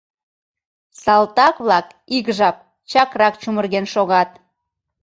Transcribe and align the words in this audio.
Салтак-влак 1.03 1.87
ик 2.17 2.25
жап 2.37 2.57
чакрак 2.89 3.33
чумырген 3.41 3.85
шогат. 3.93 4.29